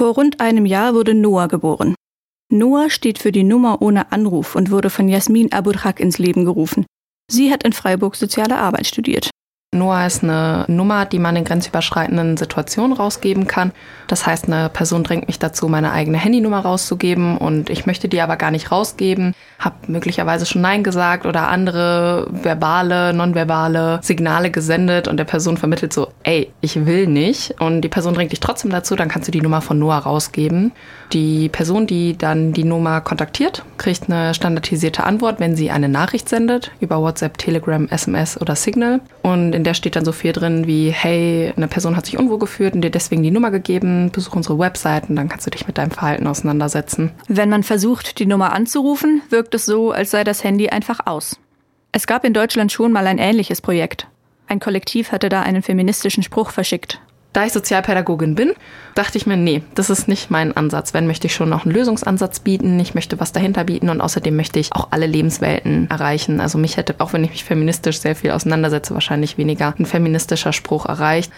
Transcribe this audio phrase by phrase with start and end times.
[0.00, 1.94] Vor rund einem Jahr wurde Noah geboren.
[2.50, 6.86] Noah steht für die Nummer ohne Anruf und wurde von Jasmin Aburhak ins Leben gerufen.
[7.30, 9.28] Sie hat in Freiburg soziale Arbeit studiert.
[9.72, 13.70] Noah ist eine Nummer, die man in grenzüberschreitenden Situationen rausgeben kann.
[14.08, 18.20] Das heißt, eine Person drängt mich dazu, meine eigene Handynummer rauszugeben und ich möchte die
[18.20, 25.06] aber gar nicht rausgeben, habe möglicherweise schon Nein gesagt oder andere verbale, nonverbale Signale gesendet
[25.06, 28.72] und der Person vermittelt so, ey, ich will nicht und die Person drängt dich trotzdem
[28.72, 30.72] dazu, dann kannst du die Nummer von Noah rausgeben.
[31.12, 36.28] Die Person, die dann die Nummer kontaktiert, kriegt eine standardisierte Antwort, wenn sie eine Nachricht
[36.28, 40.66] sendet über WhatsApp, Telegram, SMS oder Signal und in der steht dann so viel drin
[40.66, 44.34] wie, hey, eine Person hat sich unwohl gefühlt und dir deswegen die Nummer gegeben, besuch
[44.34, 47.12] unsere Website und dann kannst du dich mit deinem Verhalten auseinandersetzen.
[47.28, 51.38] Wenn man versucht, die Nummer anzurufen, wirkt es so, als sei das Handy einfach aus.
[51.92, 54.06] Es gab in Deutschland schon mal ein ähnliches Projekt.
[54.46, 57.00] Ein Kollektiv hatte da einen feministischen Spruch verschickt.
[57.32, 58.52] Da ich Sozialpädagogin bin,
[58.96, 60.94] dachte ich mir, nee, das ist nicht mein Ansatz.
[60.94, 64.34] Wenn möchte ich schon noch einen Lösungsansatz bieten, ich möchte was dahinter bieten und außerdem
[64.34, 66.40] möchte ich auch alle Lebenswelten erreichen.
[66.40, 70.52] Also mich hätte, auch wenn ich mich feministisch sehr viel auseinandersetze, wahrscheinlich weniger ein feministischer
[70.52, 71.32] Spruch erreicht.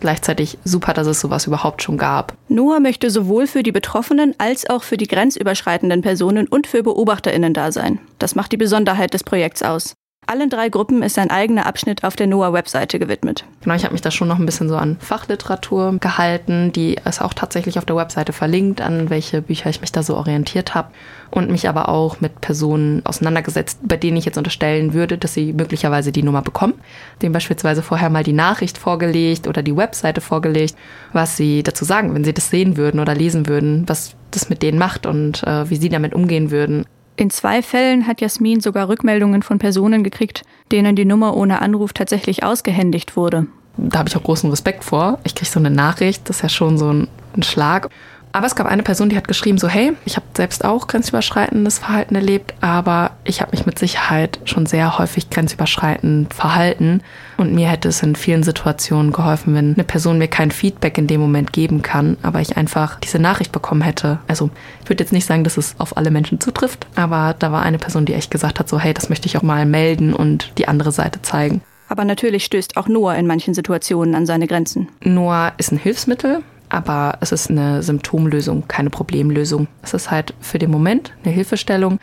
[0.00, 2.34] Gleichzeitig super, dass es sowas überhaupt schon gab.
[2.48, 7.52] Noah möchte sowohl für die Betroffenen als auch für die grenzüberschreitenden Personen und für BeobachterInnen
[7.52, 7.98] da sein.
[8.18, 9.94] Das macht die Besonderheit des Projekts aus.
[10.28, 13.46] Allen drei Gruppen ist ein eigener Abschnitt auf der NOAA-Webseite gewidmet.
[13.62, 17.22] Genau, ich habe mich da schon noch ein bisschen so an Fachliteratur gehalten, die ist
[17.22, 20.90] auch tatsächlich auf der Webseite verlinkt, an welche Bücher ich mich da so orientiert habe
[21.30, 25.54] und mich aber auch mit Personen auseinandergesetzt, bei denen ich jetzt unterstellen würde, dass sie
[25.54, 26.74] möglicherweise die Nummer bekommen.
[27.22, 30.76] Dem beispielsweise vorher mal die Nachricht vorgelegt oder die Webseite vorgelegt,
[31.14, 34.60] was sie dazu sagen, wenn sie das sehen würden oder lesen würden, was das mit
[34.60, 36.84] denen macht und äh, wie sie damit umgehen würden.
[37.18, 41.92] In zwei Fällen hat Jasmin sogar Rückmeldungen von Personen gekriegt, denen die Nummer ohne Anruf
[41.92, 43.48] tatsächlich ausgehändigt wurde.
[43.76, 45.18] Da habe ich auch großen Respekt vor.
[45.24, 47.90] Ich kriege so eine Nachricht, das ist ja schon so ein, ein Schlag.
[48.38, 51.80] Aber es gab eine Person, die hat geschrieben, so hey, ich habe selbst auch grenzüberschreitendes
[51.80, 57.02] Verhalten erlebt, aber ich habe mich mit Sicherheit schon sehr häufig grenzüberschreitend verhalten
[57.36, 61.08] und mir hätte es in vielen Situationen geholfen, wenn eine Person mir kein Feedback in
[61.08, 64.20] dem Moment geben kann, aber ich einfach diese Nachricht bekommen hätte.
[64.28, 64.50] Also
[64.84, 67.78] ich würde jetzt nicht sagen, dass es auf alle Menschen zutrifft, aber da war eine
[67.78, 70.68] Person, die echt gesagt hat, so hey, das möchte ich auch mal melden und die
[70.68, 71.60] andere Seite zeigen.
[71.88, 74.90] Aber natürlich stößt auch Noah in manchen Situationen an seine Grenzen.
[75.02, 79.68] Noah ist ein Hilfsmittel, aber es ist eine Symptomlösung, keine Problemlösung.
[79.82, 81.98] Es ist halt für den Moment eine Hilfestellung,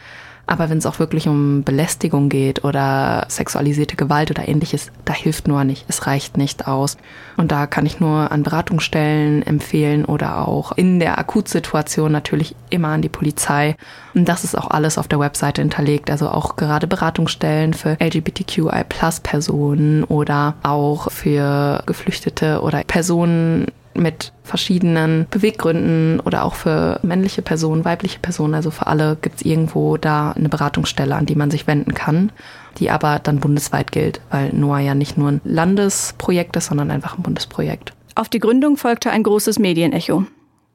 [0.48, 5.48] aber wenn es auch wirklich um Belästigung geht oder sexualisierte Gewalt oder ähnliches, da hilft
[5.48, 5.86] nur nicht.
[5.88, 6.98] Es reicht nicht aus.
[7.36, 12.90] Und da kann ich nur an Beratungsstellen empfehlen oder auch in der Akutsituation natürlich immer
[12.90, 13.76] an die Polizei.
[14.14, 16.12] Und das ist auch alles auf der Webseite hinterlegt.
[16.12, 23.66] Also auch gerade Beratungsstellen für LGBTQI-Plus-Personen oder auch für Geflüchtete oder Personen
[23.96, 29.46] mit verschiedenen Beweggründen oder auch für männliche Personen, weibliche Personen, also für alle gibt es
[29.46, 32.32] irgendwo da eine Beratungsstelle, an die man sich wenden kann,
[32.78, 37.18] die aber dann bundesweit gilt, weil NOAA ja nicht nur ein Landesprojekt ist, sondern einfach
[37.18, 37.94] ein Bundesprojekt.
[38.16, 40.26] Auf die Gründung folgte ein großes Medienecho.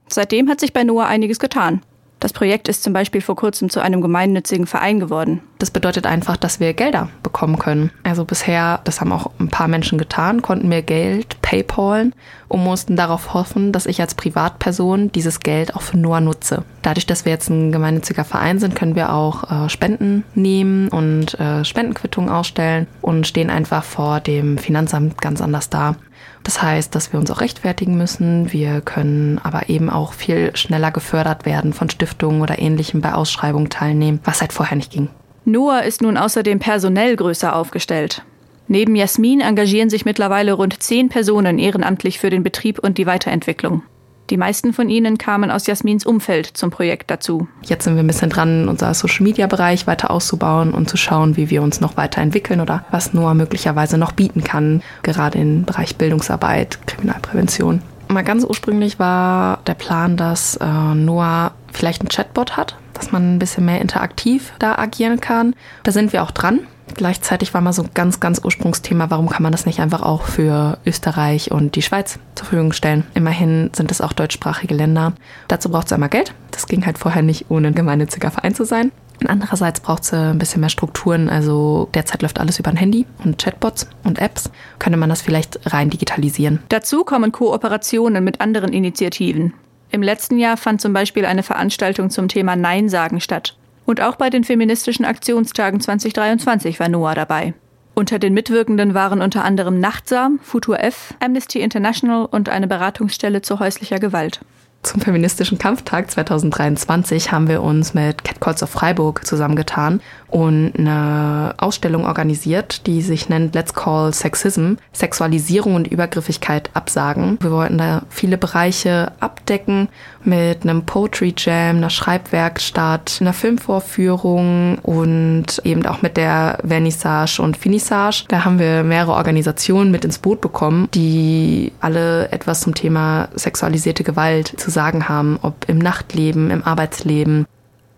[0.09, 1.83] Seitdem hat sich bei NOAA einiges getan.
[2.21, 5.41] Das Projekt ist zum Beispiel vor kurzem zu einem gemeinnützigen Verein geworden.
[5.59, 7.91] Das bedeutet einfach, dass wir Gelder bekommen können.
[8.03, 12.15] Also bisher, das haben auch ein paar Menschen getan, konnten wir Geld paypalen
[12.49, 16.65] und mussten darauf hoffen, dass ich als Privatperson dieses Geld auch für Noah nutze.
[16.83, 21.41] Dadurch, dass wir jetzt ein gemeinnütziger Verein sind, können wir auch äh, Spenden nehmen und
[21.41, 25.97] äh, Spendenquittungen ausstellen und stehen einfach vor dem Finanzamt ganz anders da.
[26.43, 28.53] Das heißt, dass wir uns auch rechtfertigen müssen.
[28.53, 33.71] Wir können aber eben auch viel schneller gefördert werden von Stiftungen oder ähnlichem bei Ausschreibungen
[33.71, 35.09] teilnehmen, was halt vorher nicht ging.
[35.45, 38.23] Noah ist nun außerdem personell größer aufgestellt.
[38.69, 43.83] Neben Jasmin engagieren sich mittlerweile rund zehn Personen ehrenamtlich für den Betrieb und die Weiterentwicklung.
[44.31, 47.49] Die meisten von ihnen kamen aus Jasmins Umfeld zum Projekt dazu.
[47.63, 51.63] Jetzt sind wir ein bisschen dran, unser Social-Media-Bereich weiter auszubauen und zu schauen, wie wir
[51.63, 57.83] uns noch weiterentwickeln oder was Noah möglicherweise noch bieten kann, gerade im Bereich Bildungsarbeit, Kriminalprävention.
[58.07, 63.35] Mal ganz ursprünglich war der Plan, dass äh, Noah vielleicht einen Chatbot hat, dass man
[63.35, 65.55] ein bisschen mehr interaktiv da agieren kann.
[65.83, 66.61] Da sind wir auch dran.
[66.95, 70.23] Gleichzeitig war mal so ein ganz, ganz Ursprungsthema, warum kann man das nicht einfach auch
[70.23, 73.05] für Österreich und die Schweiz zur Verfügung stellen?
[73.15, 75.15] Immerhin sind es auch deutschsprachige Länder.
[75.49, 76.35] Dazu braucht es einmal Geld.
[76.51, 78.93] Das ging halt vorher nicht, ohne ein gemeinnütziger Verein zu sein.
[79.21, 81.29] Und andererseits braucht es ein bisschen mehr Strukturen.
[81.29, 84.51] Also derzeit läuft alles über ein Handy und Chatbots und Apps.
[84.79, 86.61] Könnte man das vielleicht rein digitalisieren?
[86.69, 89.53] Dazu kommen Kooperationen mit anderen Initiativen.
[89.91, 93.57] Im letzten Jahr fand zum Beispiel eine Veranstaltung zum Thema Nein sagen statt.
[93.85, 97.55] Und auch bei den feministischen Aktionstagen 2023 war Noah dabei.
[97.95, 103.59] Unter den Mitwirkenden waren unter anderem Nachtsam, Futur F, Amnesty International und eine Beratungsstelle zu
[103.59, 104.41] häuslicher Gewalt.
[104.83, 110.01] Zum feministischen Kampftag 2023 haben wir uns mit Cat Calls of Freiburg zusammengetan
[110.31, 117.37] und eine Ausstellung organisiert, die sich nennt Let's Call Sexism, Sexualisierung und Übergriffigkeit absagen.
[117.43, 119.89] Wir wollten da viele Bereiche abdecken
[120.25, 127.57] mit einem Poetry Jam, einer Schreibwerkstatt, einer Filmvorführung und eben auch mit der Vernissage und
[127.57, 128.25] Finissage.
[128.29, 134.05] Da haben wir mehrere Organisationen mit ins Boot bekommen, die alle etwas zum Thema sexualisierte
[134.05, 137.47] Gewalt zu sagen haben, ob im Nachtleben, im Arbeitsleben.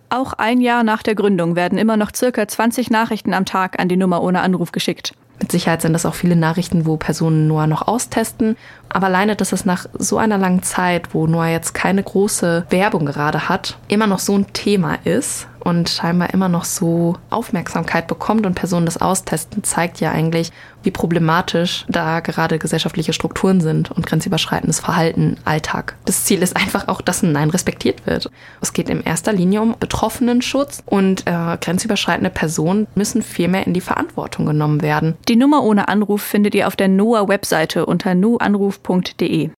[0.09, 3.89] Auch ein Jahr nach der Gründung werden immer noch circa 20 Nachrichten am Tag an
[3.89, 5.15] die Nummer ohne Anruf geschickt.
[5.41, 8.57] Mit Sicherheit sind das auch viele Nachrichten, wo Personen Noah noch austesten.
[8.91, 13.07] Aber alleine, dass es nach so einer langen Zeit, wo Noah jetzt keine große Werbung
[13.07, 18.47] gerade hat, immer noch so ein Thema ist und scheinbar immer noch so Aufmerksamkeit bekommt
[18.47, 24.07] und Personen das austesten, zeigt ja eigentlich, wie problematisch da gerade gesellschaftliche Strukturen sind und
[24.07, 25.97] grenzüberschreitendes Verhalten, Alltag.
[26.05, 28.31] Das Ziel ist einfach auch, dass ein Nein respektiert wird.
[28.61, 33.75] Es geht in erster Linie um Betroffenenschutz und äh, grenzüberschreitende Personen müssen viel mehr in
[33.75, 35.17] die Verantwortung genommen werden.
[35.29, 39.51] Die Nummer ohne Anruf findet ihr auf der NOAA-Webseite unter nuanruf.de.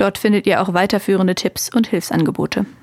[0.00, 2.64] Dort findet ihr auch weiterführende Tipps und Hilfsangebote.